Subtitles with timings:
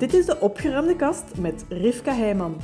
[0.00, 2.56] Dit is de opgeruimde kast met Rivka Heijman.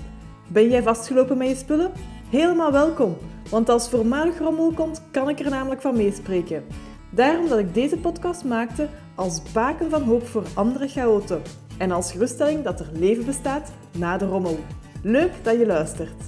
[0.48, 1.92] Ben jij vastgelopen met je spullen?
[2.30, 3.16] Helemaal welkom,
[3.50, 6.64] want als voormalig rommel komt, kan ik er namelijk van meespreken.
[7.10, 11.42] Daarom dat ik deze podcast maakte als baken van hoop voor andere chaoten
[11.78, 14.58] en als geruststelling dat er leven bestaat na de rommel.
[15.02, 16.22] Leuk dat je luistert.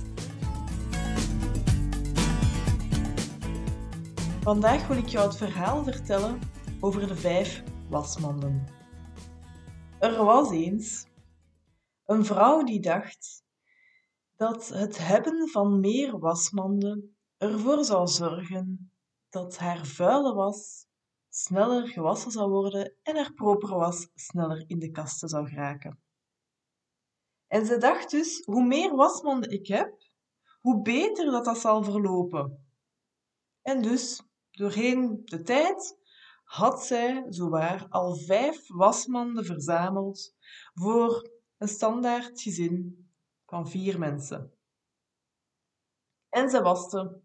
[4.40, 6.38] Vandaag wil ik jou het verhaal vertellen
[6.80, 8.77] over de vijf wasmanden.
[10.00, 11.06] Er was eens
[12.04, 13.42] een vrouw die dacht
[14.36, 18.92] dat het hebben van meer wasmanden ervoor zou zorgen
[19.28, 20.86] dat haar vuile was
[21.28, 26.02] sneller gewassen zou worden en haar propere was sneller in de kasten zou geraken.
[27.46, 30.02] En ze dacht dus, hoe meer wasmanden ik heb,
[30.60, 32.66] hoe beter dat dat zal verlopen.
[33.62, 35.97] En dus, doorheen de tijd,
[36.48, 40.34] had zij zowaar al vijf wasmanden verzameld
[40.74, 43.08] voor een standaard gezin
[43.46, 44.52] van vier mensen.
[46.28, 47.20] En ze waste.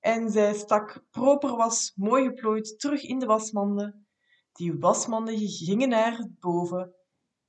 [0.00, 4.06] En zij stak proper was, mooi geplooid, terug in de wasmanden.
[4.52, 6.94] Die wasmanden gingen naar boven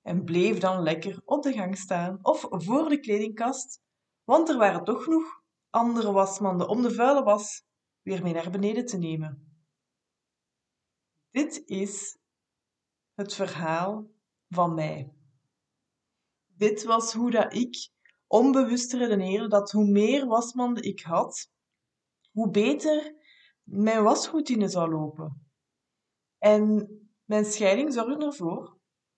[0.02, 3.82] en bleef dan lekker op de gang staan of voor de kledingkast,
[4.24, 7.66] want er waren toch nog andere wasmanden om de vuile was
[8.02, 9.47] weer mee naar beneden te nemen.
[11.38, 12.18] Dit is
[13.14, 14.12] het verhaal
[14.50, 15.14] van mij.
[16.46, 17.90] Dit was hoe dat ik
[18.28, 21.52] onbewust redeneerde dat hoe meer wasmanden ik had,
[22.32, 23.16] hoe beter
[23.64, 25.52] mijn wasroutine zou lopen.
[26.38, 26.90] En
[27.24, 28.78] mijn scheiding zorgde ervoor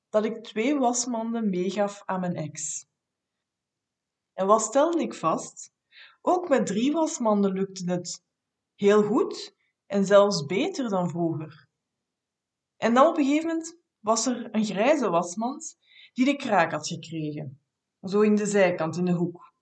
[0.10, 2.86] dat ik twee wasmanden meegaf aan mijn ex.
[4.34, 5.74] En wat stelde ik vast?
[6.22, 8.24] Ook met drie wasmanden lukte het
[8.76, 11.69] heel goed en zelfs beter dan vroeger.
[12.80, 15.78] En dan op een gegeven moment was er een grijze wasmand
[16.14, 17.62] die de kraak had gekregen.
[18.02, 19.54] Zo in de zijkant, in de hoek.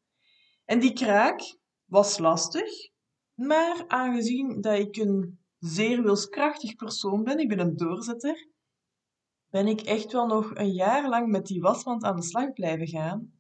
[0.66, 2.90] En die kraak was lastig,
[3.34, 8.48] maar aangezien dat ik een zeer wilskrachtig persoon ben, ik ben een doorzetter,
[9.50, 12.88] ben ik echt wel nog een jaar lang met die wasmand aan de slag blijven
[12.88, 13.32] gaan.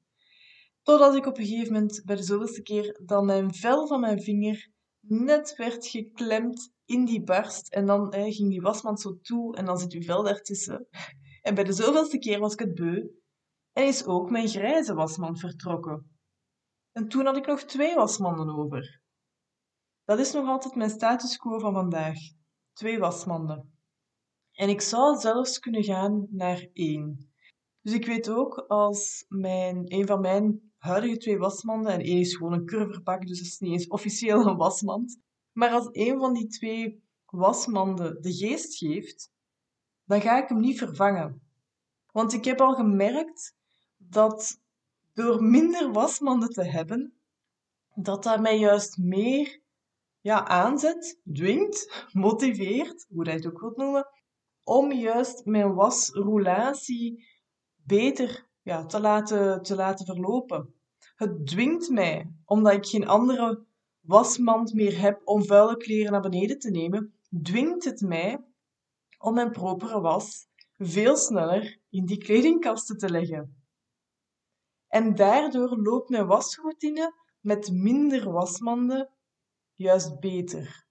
[0.82, 4.22] Totdat ik op een gegeven moment bij de zoveelste keer dan mijn vel van mijn
[4.22, 4.70] vinger
[5.08, 7.74] net werd geklemd in die barst.
[7.74, 10.88] En dan ging die wasmand zo toe en dan zit uw vel daartussen.
[11.42, 13.08] En bij de zoveelste keer was ik het beu.
[13.72, 16.18] En is ook mijn grijze wasmand vertrokken.
[16.92, 19.02] En toen had ik nog twee wasmanden over.
[20.04, 22.18] Dat is nog altijd mijn status quo van vandaag.
[22.74, 23.80] Twee wasmanden.
[24.52, 27.32] En ik zou zelfs kunnen gaan naar één.
[27.82, 32.36] Dus ik weet ook als mijn, een van mijn huidige twee wasmanden, en één is
[32.36, 35.20] gewoon een curverpak, dus dat is niet eens officieel een wasmand.
[35.52, 39.32] Maar als een van die twee wasmanden de geest geeft,
[40.04, 41.42] dan ga ik hem niet vervangen.
[42.12, 43.56] Want ik heb al gemerkt
[43.98, 44.62] dat
[45.14, 47.14] door minder wasmanden te hebben,
[47.96, 49.62] dat dat mij juist meer
[50.22, 54.08] ja, aanzet, dwingt, motiveert, hoe dat je het ook wilt noemen,
[54.64, 57.28] om juist mijn wasroulatie
[57.76, 60.74] beter ja, te, laten, te laten verlopen.
[61.16, 63.66] Het dwingt mij, omdat ik geen andere
[64.02, 67.14] wasmand meer heb om vuile kleren naar beneden te nemen,
[67.44, 68.44] dwingt het mij
[69.18, 70.48] om mijn propere was
[70.78, 73.64] veel sneller in die kledingkasten te leggen.
[74.88, 79.10] En daardoor loopt mijn wasroutine met minder wasmanden
[79.74, 80.86] juist beter.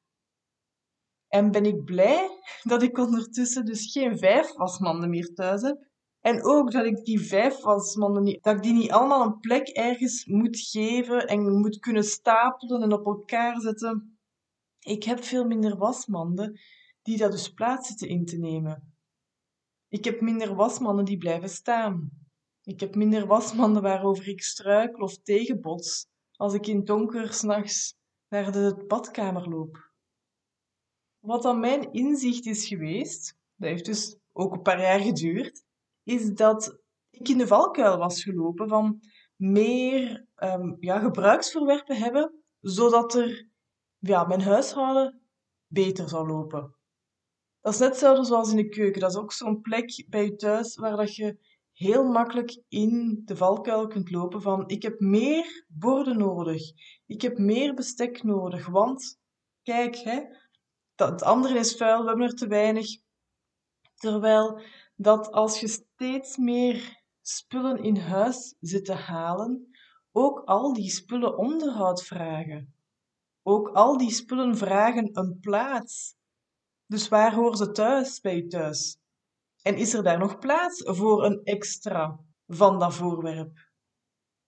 [1.28, 2.30] En ben ik blij
[2.62, 5.85] dat ik ondertussen dus geen vijf wasmanden meer thuis heb.
[6.26, 9.68] En ook dat ik die vijf wasmanden niet, dat ik die niet allemaal een plek
[9.68, 14.18] ergens moet geven en moet kunnen stapelen en op elkaar zetten.
[14.78, 16.60] Ik heb veel minder wasmanden
[17.02, 18.96] die dat dus plaats zitten in te nemen.
[19.88, 22.10] Ik heb minder wasmanden die blijven staan.
[22.62, 26.06] Ik heb minder wasmanden waarover ik struikel of tegenbots
[26.36, 27.94] als ik in donker s'nachts
[28.28, 29.90] naar de badkamer loop.
[31.18, 35.64] Wat dan mijn inzicht is geweest, dat heeft dus ook een paar jaar geduurd,
[36.06, 36.78] is dat
[37.10, 39.00] ik in de valkuil was gelopen van
[39.36, 43.48] meer um, ja, gebruiksvoorwerpen hebben, zodat er
[43.98, 45.20] ja, mijn huishouden
[45.66, 46.74] beter zou lopen.
[47.60, 49.00] Dat is net hetzelfde zoals in de keuken.
[49.00, 51.38] Dat is ook zo'n plek bij je thuis waar dat je
[51.72, 56.62] heel makkelijk in de valkuil kunt lopen van ik heb meer borden nodig,
[57.06, 59.18] ik heb meer bestek nodig, want
[59.62, 60.20] kijk, hè,
[60.94, 62.86] dat, het andere is vuil, we hebben er te weinig.
[63.94, 64.60] Terwijl
[64.96, 69.76] dat als je steeds meer spullen in huis zit te halen,
[70.12, 72.74] ook al die spullen onderhoud vragen.
[73.42, 76.14] Ook al die spullen vragen een plaats.
[76.86, 78.98] Dus waar horen ze thuis bij je thuis?
[79.62, 82.24] En is er daar nog plaats voor een extra?
[82.46, 83.68] van dat voorwerp.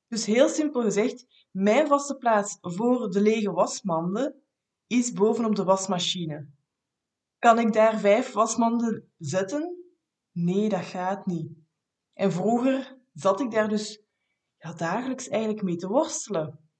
[0.08, 4.42] Dus heel simpel gezegd, mijn vaste plaats voor de lege wasmanden
[4.86, 6.48] is bovenop de wasmachine.
[7.38, 9.77] Kan ik daar vijf wasmanden zetten?
[10.40, 11.52] Nee, dat gaat niet.
[12.12, 14.02] En vroeger zat ik daar dus
[14.58, 16.70] ja, dagelijks eigenlijk mee te worstelen.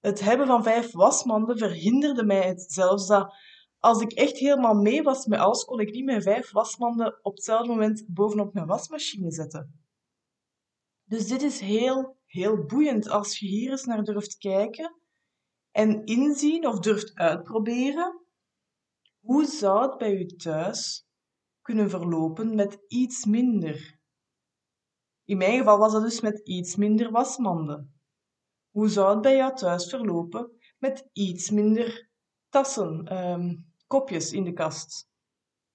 [0.00, 3.34] Het hebben van vijf wasmanden verhinderde mij het zelfs dat
[3.78, 7.34] als ik echt helemaal mee was met alles, kon ik niet mijn vijf wasmanden op
[7.34, 9.80] hetzelfde moment bovenop mijn wasmachine zetten.
[11.04, 14.96] Dus dit is heel, heel boeiend als je hier eens naar durft kijken
[15.70, 18.20] en inzien of durft uitproberen.
[19.20, 21.05] Hoe zou het bij u thuis
[21.66, 23.98] kunnen verlopen met iets minder?
[25.24, 28.00] In mijn geval was dat dus met iets minder wasmanden.
[28.70, 32.10] Hoe zou het bij jou thuis verlopen met iets minder
[32.48, 35.08] tassen, um, kopjes in de kast?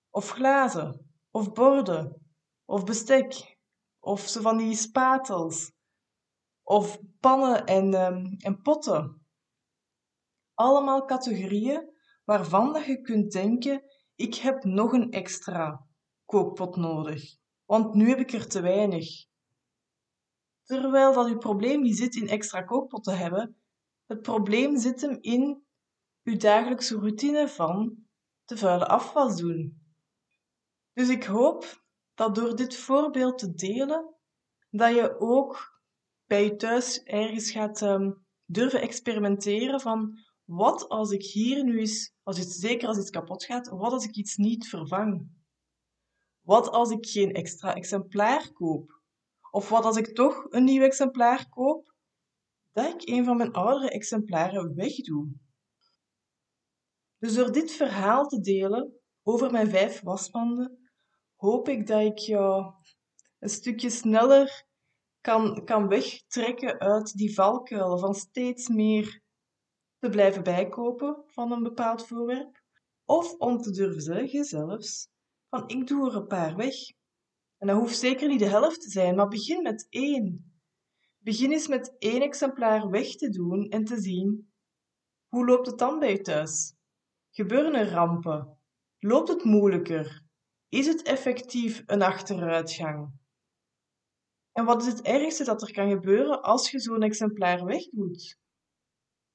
[0.09, 2.31] Of glazen, of borden,
[2.65, 3.57] of bestek,
[3.99, 5.71] of zo van die spatels,
[6.63, 9.25] of pannen en, um, en potten.
[10.53, 11.89] Allemaal categorieën
[12.23, 13.83] waarvan dat je kunt denken,
[14.21, 15.85] ik heb nog een extra
[16.25, 17.35] kookpot nodig,
[17.65, 19.25] want nu heb ik er te weinig.
[20.63, 23.55] Terwijl dat uw probleem niet zit in extra kookpotten hebben,
[24.05, 25.63] het probleem zit hem in
[26.23, 27.95] uw dagelijkse routine van
[28.45, 29.81] de vuile afwas doen.
[30.93, 31.83] Dus ik hoop
[32.13, 34.15] dat door dit voorbeeld te delen,
[34.69, 35.81] dat je ook
[36.25, 40.17] bij je thuis ergens gaat um, durven experimenteren van
[40.51, 44.05] wat als ik hier nu eens, als het, zeker als iets kapot gaat, wat als
[44.05, 45.29] ik iets niet vervang?
[46.41, 49.01] Wat als ik geen extra exemplaar koop?
[49.51, 51.93] Of wat als ik toch een nieuw exemplaar koop,
[52.71, 55.31] dat ik een van mijn oudere exemplaren wegdoe.
[57.17, 60.91] Dus door dit verhaal te delen over mijn vijf wasmanden,
[61.35, 62.73] hoop ik dat ik jou
[63.39, 64.65] een stukje sneller
[65.21, 69.20] kan, kan wegtrekken uit die valkuilen van steeds meer
[70.01, 72.61] te blijven bijkopen van een bepaald voorwerp.
[73.05, 75.09] Of om te durven zeggen zelfs
[75.49, 76.75] van ik doe er een paar weg.
[77.57, 80.53] En dat hoeft zeker niet de helft te zijn, maar begin met één.
[81.17, 84.51] Begin eens met één exemplaar weg te doen en te zien
[85.27, 86.73] hoe loopt het dan bij je thuis?
[87.29, 88.57] Gebeuren er rampen?
[88.99, 90.23] Loopt het moeilijker?
[90.69, 93.11] Is het effectief een achteruitgang?
[94.51, 98.40] En wat is het ergste dat er kan gebeuren als je zo'n exemplaar wegdoet?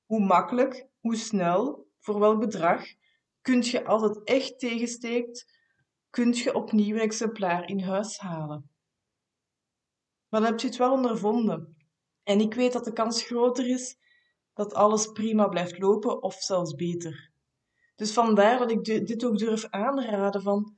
[0.06, 2.84] Hoe makkelijk, hoe snel, voor welk bedrag,
[3.40, 5.54] kun je als het echt tegensteekt
[6.10, 8.70] kun je opnieuw een exemplaar in huis halen.
[10.28, 11.76] Maar dan heb je het wel ondervonden.
[12.22, 13.96] En ik weet dat de kans groter is
[14.54, 17.30] dat alles prima blijft lopen of zelfs beter.
[17.94, 20.76] Dus vandaar dat ik dit ook durf aanraden van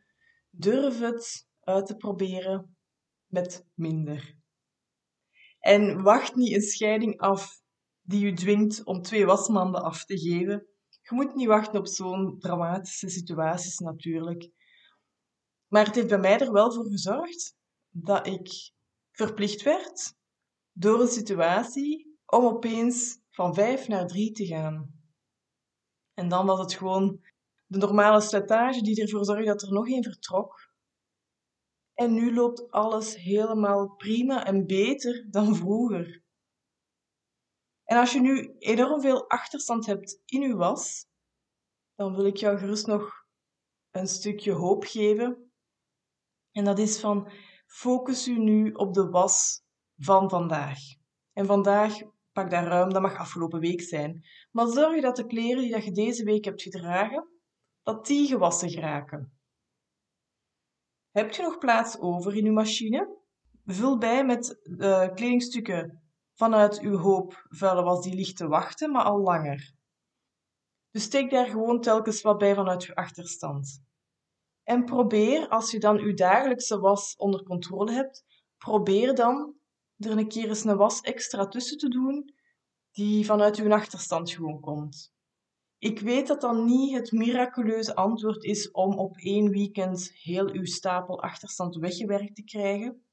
[0.50, 2.76] durf het uit te proberen
[3.26, 4.36] met minder.
[5.58, 7.60] En wacht niet een scheiding af
[8.08, 10.66] die u dwingt om twee wasmanden af te geven.
[10.88, 14.50] Je moet niet wachten op zo'n dramatische situaties natuurlijk.
[15.66, 17.56] Maar het heeft bij mij er wel voor gezorgd
[17.90, 18.72] dat ik
[19.10, 20.14] verplicht werd
[20.72, 24.92] door een situatie om opeens van vijf naar drie te gaan.
[26.14, 27.20] En dan was het gewoon
[27.66, 30.70] de normale slijtage die ervoor zorgde dat er nog één vertrok.
[31.94, 36.26] En nu loopt alles helemaal prima en beter dan vroeger.
[37.88, 41.06] En als je nu enorm veel achterstand hebt in je was,
[41.94, 43.26] dan wil ik jou gerust nog
[43.90, 45.52] een stukje hoop geven
[46.52, 47.30] en dat is van
[47.66, 49.62] focus u nu op de was
[49.96, 50.78] van vandaag.
[51.32, 51.98] En vandaag
[52.32, 54.24] pak daar ruim, dat mag afgelopen week zijn.
[54.50, 57.28] Maar zorg dat de kleren die je deze week hebt gedragen,
[57.82, 59.38] dat die gewassen geraken.
[61.10, 63.16] Heb je nog plaats over in uw machine?
[63.64, 66.07] Vul bij met de kledingstukken
[66.38, 69.72] vanuit uw hoop vuile was die ligt te wachten, maar al langer.
[70.90, 73.82] Dus steek daar gewoon telkens wat bij vanuit uw achterstand.
[74.62, 78.24] En probeer, als je dan je dagelijkse was onder controle hebt,
[78.58, 79.54] probeer dan
[79.96, 82.34] er een keer eens een was extra tussen te doen,
[82.92, 85.12] die vanuit je achterstand gewoon komt.
[85.78, 90.64] Ik weet dat dat niet het miraculeuze antwoord is om op één weekend heel uw
[90.64, 93.07] stapel achterstand weggewerkt te krijgen.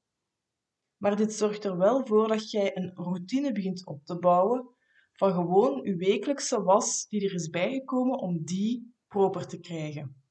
[0.96, 4.68] Maar dit zorgt er wel voor dat jij een routine begint op te bouwen
[5.12, 10.24] van gewoon uw wekelijkse was die er is bijgekomen om die proper te krijgen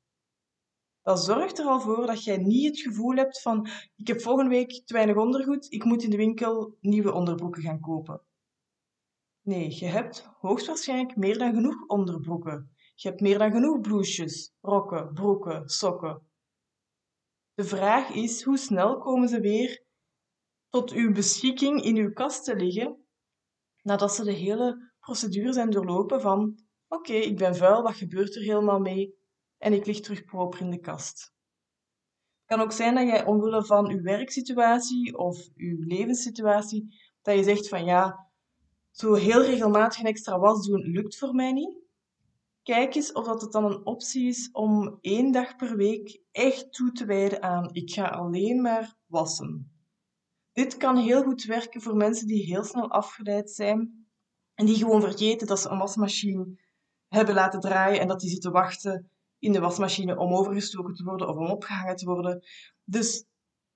[1.05, 4.50] dat zorgt er al voor dat jij niet het gevoel hebt van ik heb volgende
[4.50, 8.22] week te weinig ondergoed, ik moet in de winkel nieuwe onderbroeken gaan kopen.
[9.41, 12.75] Nee, je hebt hoogstwaarschijnlijk meer dan genoeg onderbroeken.
[12.95, 16.22] Je hebt meer dan genoeg blouses, rokken, broeken, sokken.
[17.53, 19.85] De vraag is hoe snel komen ze weer
[20.75, 23.05] tot uw beschikking in uw kast te leggen,
[23.82, 28.41] nadat ze de hele procedure zijn doorlopen van oké, ik ben vuil, wat gebeurt er
[28.41, 29.15] helemaal mee?
[29.58, 31.34] En ik lig terug proper in de kast.
[32.38, 37.44] Het kan ook zijn dat jij omwille van uw werksituatie of uw levenssituatie, dat je
[37.44, 38.29] zegt van ja,
[38.91, 41.77] zo heel regelmatig een extra was doen lukt voor mij niet.
[42.63, 46.74] Kijk eens of dat het dan een optie is om één dag per week echt
[46.74, 49.75] toe te wijden aan ik ga alleen maar wassen.
[50.55, 54.07] Dit kan heel goed werken voor mensen die heel snel afgeleid zijn
[54.53, 56.59] en die gewoon vergeten dat ze een wasmachine
[57.07, 59.09] hebben laten draaien en dat die zitten wachten
[59.39, 62.43] in de wasmachine om overgestoken te worden of om opgehangen te worden.
[62.83, 63.25] Dus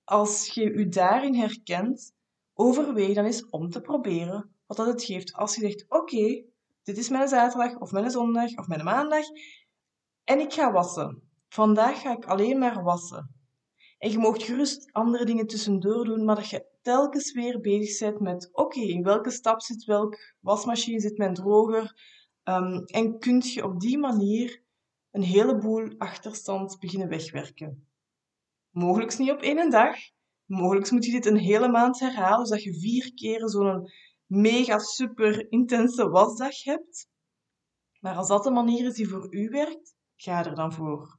[0.04, 2.12] als je je daarin herkent,
[2.54, 6.44] overweeg dan eens om te proberen wat dat het geeft als je zegt: Oké,
[6.82, 9.24] dit is mijn zaterdag of mijn zondag of mijn maandag
[10.24, 11.22] en ik ga wassen.
[11.48, 13.34] Vandaag ga ik alleen maar wassen.
[13.98, 18.20] En je mag gerust andere dingen tussendoor doen, maar dat je telkens weer bezig bent
[18.20, 21.94] met: oké, in welke stap zit welk wasmachine, zit mijn droger?
[22.44, 24.62] Um, en kun je op die manier
[25.10, 27.88] een heleboel achterstand beginnen wegwerken.
[28.70, 29.96] Mogelijk niet op één dag.
[30.44, 33.90] Mogelijk moet je dit een hele maand herhalen, zodat je vier keer zo'n
[34.26, 37.08] mega super intense wasdag hebt.
[38.00, 41.18] Maar als dat de manier is die voor u werkt, ga er dan voor.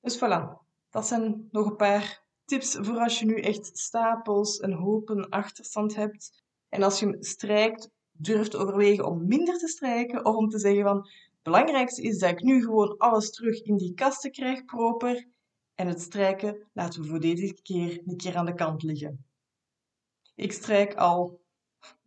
[0.00, 4.72] Dus voilà, dat zijn nog een paar tips voor als je nu echt stapels en
[4.72, 6.42] hopen achterstand hebt.
[6.68, 10.82] En als je strijkt, durf te overwegen om minder te strijken of om te zeggen
[10.82, 15.26] van het belangrijkste is dat ik nu gewoon alles terug in die kasten krijg proper
[15.74, 19.24] en het strijken laten we voor deze keer een keer aan de kant liggen.
[20.34, 21.40] Ik strijk al,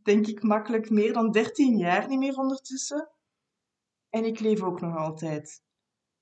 [0.04, 3.10] denk ik makkelijk, meer dan 13 jaar niet meer ondertussen.
[4.10, 5.64] En ik leef ook nog altijd.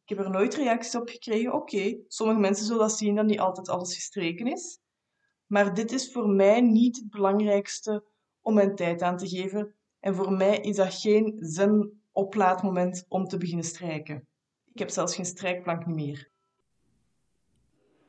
[0.06, 1.54] Ik heb er nooit reacties op gekregen.
[1.54, 4.80] Oké, sommige mensen zullen dat zien dat niet altijd alles gestreken is.
[5.46, 8.04] Maar dit is voor mij niet het belangrijkste
[8.42, 9.76] om mijn tijd aan te geven.
[10.00, 14.28] En voor mij is dat geen zen-oplaadmoment om te beginnen strijken.
[14.74, 16.32] Ik heb zelfs geen strijkplank meer.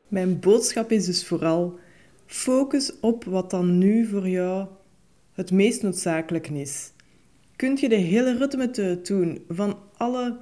[0.09, 1.79] Mijn boodschap is dus vooral
[2.27, 4.69] focus op wat dan nu voor jou
[5.33, 6.93] het meest noodzakelijk is.
[7.57, 10.41] Kunt je de hele ritme doen van alle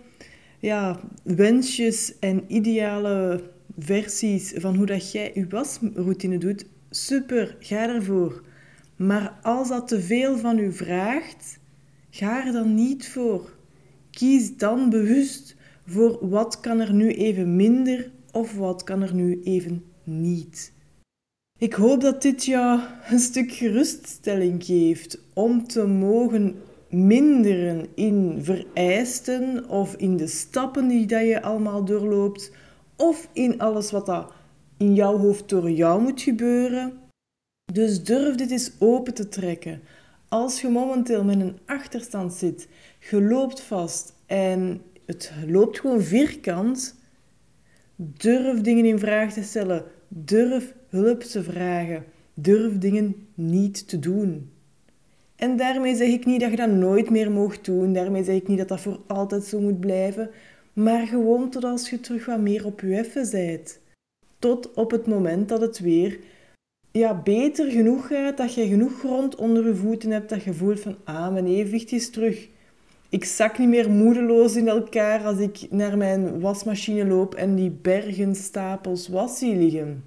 [0.62, 3.42] ja, wensjes en ideale
[3.78, 6.66] versies van hoe dat jij je wasroutine doet?
[6.90, 8.42] Super, ga ervoor.
[8.96, 11.58] Maar als dat te veel van u vraagt,
[12.10, 13.54] ga er dan niet voor.
[14.10, 19.40] Kies dan bewust voor wat kan er nu even minder of wat kan er nu
[19.42, 20.72] even niet.
[21.58, 26.56] Ik hoop dat dit jou een stuk geruststelling geeft om te mogen
[26.92, 32.52] minderen in vereisten of in de stappen die dat je allemaal doorloopt
[32.96, 34.32] of in alles wat dat
[34.76, 36.92] in jouw hoofd door jou moet gebeuren.
[37.72, 39.80] Dus durf dit eens open te trekken.
[40.28, 42.68] Als je momenteel met een achterstand zit,
[43.10, 46.94] je loopt vast en het loopt gewoon vierkant,
[47.96, 49.84] durf dingen in vraag te stellen.
[50.08, 52.04] Durf hulp te vragen.
[52.34, 54.51] Durf dingen niet te doen.
[55.42, 57.92] En daarmee zeg ik niet dat je dat nooit meer mocht doen.
[57.92, 60.30] Daarmee zeg ik niet dat dat voor altijd zo moet blijven.
[60.72, 63.78] Maar gewoon tot als je terug wat meer op je effen bent.
[64.38, 66.18] Tot op het moment dat het weer
[66.90, 70.80] ja, beter genoeg gaat, dat je genoeg grond onder je voeten hebt, dat je voelt
[70.80, 72.48] van, ah, mijn evenwicht is terug.
[73.08, 77.70] Ik zak niet meer moedeloos in elkaar als ik naar mijn wasmachine loop en die
[77.70, 80.04] bergen stapels was zie liggen.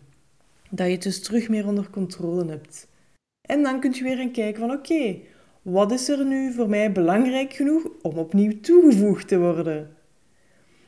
[0.70, 2.88] Dat je het dus terug meer onder controle hebt.
[3.46, 5.18] En dan kun je weer gaan kijken van, oké,
[5.62, 9.96] wat is er nu voor mij belangrijk genoeg om opnieuw toegevoegd te worden?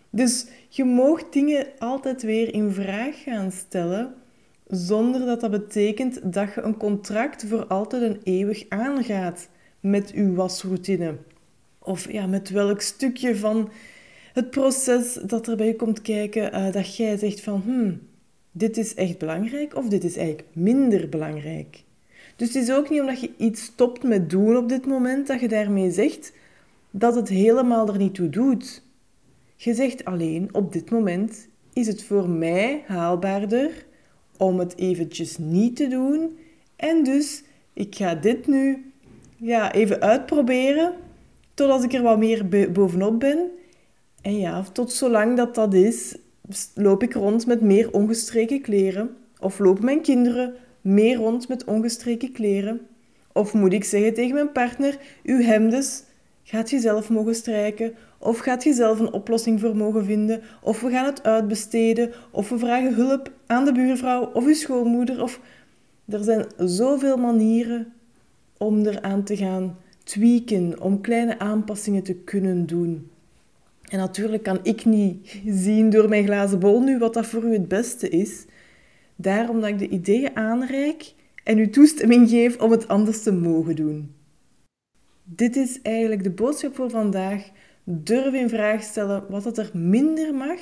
[0.09, 4.13] Dus je mag dingen altijd weer in vraag gaan stellen
[4.67, 9.49] zonder dat dat betekent dat je een contract voor altijd en eeuwig aangaat
[9.79, 11.15] met je wasroutine.
[11.79, 13.69] Of ja, met welk stukje van
[14.33, 17.99] het proces dat er bij je komt kijken, uh, dat jij zegt van, hmm,
[18.51, 21.83] dit is echt belangrijk of dit is eigenlijk minder belangrijk.
[22.37, 25.39] Dus het is ook niet omdat je iets stopt met doen op dit moment, dat
[25.39, 26.33] je daarmee zegt
[26.91, 28.83] dat het helemaal er niet toe doet.
[29.55, 33.85] Je zegt alleen, op dit moment is het voor mij haalbaarder
[34.37, 36.37] om het eventjes niet te doen.
[36.75, 38.91] En dus, ik ga dit nu
[39.37, 40.93] ja, even uitproberen,
[41.53, 43.49] totdat ik er wat meer bovenop ben.
[44.21, 46.17] En ja, tot zolang dat dat is,
[46.73, 49.17] loop ik rond met meer ongestreken kleren.
[49.39, 50.55] Of lopen mijn kinderen
[50.87, 52.79] meer rond met ongestreken kleren.
[53.33, 56.03] Of moet ik zeggen tegen mijn partner, uw hemdes
[56.43, 60.81] gaat je zelf mogen strijken, of gaat je zelf een oplossing voor mogen vinden, of
[60.81, 65.21] we gaan het uitbesteden, of we vragen hulp aan de buurvrouw of uw schoonmoeder.
[65.23, 65.39] Of...
[66.05, 67.93] Er zijn zoveel manieren
[68.57, 73.09] om eraan te gaan tweaken, om kleine aanpassingen te kunnen doen.
[73.81, 77.53] En natuurlijk kan ik niet zien door mijn glazen bol nu wat dat voor u
[77.53, 78.45] het beste is.
[79.19, 83.75] Daarom dat ik de ideeën aanreik en u toestemming geef om het anders te mogen
[83.75, 84.15] doen.
[85.23, 87.49] Dit is eigenlijk de boodschap voor vandaag.
[87.83, 90.59] Durf in vraag stellen wat het er minder mag.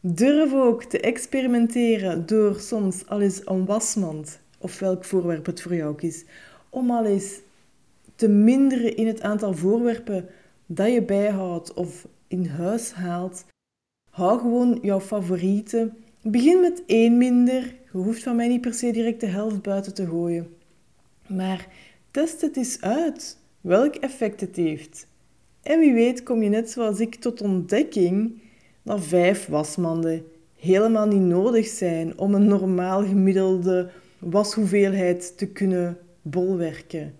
[0.00, 5.74] Durf ook te experimenteren door soms al eens een wasmand, of welk voorwerp het voor
[5.74, 6.24] jou is,
[6.68, 7.40] om al eens
[8.16, 10.28] te minderen in het aantal voorwerpen
[10.66, 13.44] dat je bijhoudt of in huis haalt.
[14.10, 16.01] Hou gewoon jouw favorieten.
[16.24, 17.74] Begin met één minder.
[17.92, 20.56] Je hoeft van mij niet per se direct de helft buiten te gooien.
[21.26, 21.66] Maar
[22.10, 25.06] test het eens uit welk effect het heeft.
[25.62, 28.40] En wie weet kom je net zoals ik tot ontdekking
[28.82, 30.24] dat vijf wasmanden
[30.58, 37.14] helemaal niet nodig zijn om een normaal gemiddelde washoeveelheid te kunnen bolwerken.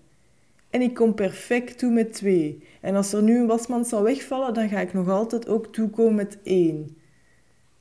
[0.69, 2.63] En ik kom perfect toe met twee.
[2.81, 6.15] En als er nu een wasmand zou wegvallen, dan ga ik nog altijd ook toekomen
[6.15, 7.01] met één.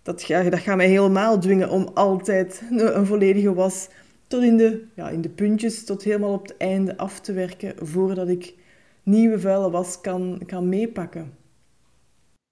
[0.02, 3.88] Dat, ga, dat gaat mij helemaal dwingen om altijd een volledige was
[4.26, 7.87] tot in de, ja, in de puntjes, tot helemaal op het einde af te werken,
[7.87, 8.54] voordat ik
[9.02, 11.35] nieuwe vuile was kan, kan meepakken.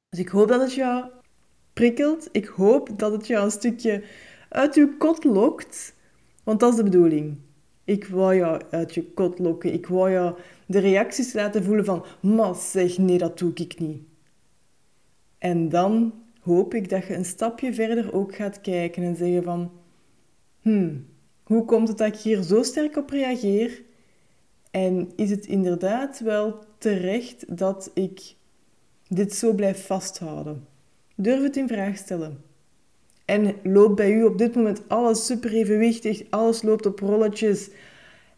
[0.09, 1.05] Dus ik hoop dat het jou
[1.73, 2.29] prikkelt.
[2.33, 4.03] Ik hoop dat het jou een stukje
[4.49, 5.95] uit je kot lokt.
[6.45, 7.39] Want dat is de bedoeling.
[7.85, 9.73] Ik wou jou uit je kot lokken.
[9.73, 12.05] Ik wou jou de reacties laten voelen van...
[12.21, 14.03] Maar zeg, nee, dat doe ik niet.
[15.39, 19.71] En dan hoop ik dat je een stapje verder ook gaat kijken en zeggen van...
[20.61, 21.07] Hmm,
[21.43, 23.83] hoe komt het dat ik hier zo sterk op reageer?
[24.71, 28.35] En is het inderdaad wel terecht dat ik
[29.09, 30.67] dit zo blijf vasthouden?
[31.15, 32.43] Durf het in vraag stellen.
[33.25, 37.71] En loopt bij u op dit moment alles super evenwichtig, alles loopt op rolletjes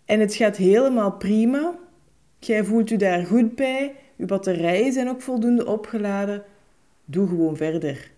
[0.05, 1.79] en het gaat helemaal prima.
[2.39, 6.45] Jij voelt u daar goed bij, uw batterijen zijn ook voldoende opgeladen.
[7.13, 8.11] Doe gewoon verder.